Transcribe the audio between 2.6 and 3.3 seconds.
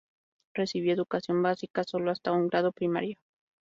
primario.